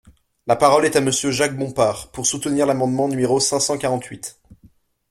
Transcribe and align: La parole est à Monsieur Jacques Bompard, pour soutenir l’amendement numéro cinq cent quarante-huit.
La 0.47 0.55
parole 0.55 0.85
est 0.87 0.95
à 0.95 0.99
Monsieur 1.01 1.29
Jacques 1.29 1.55
Bompard, 1.55 2.09
pour 2.09 2.25
soutenir 2.25 2.65
l’amendement 2.65 3.07
numéro 3.07 3.39
cinq 3.39 3.59
cent 3.59 3.77
quarante-huit. 3.77 4.35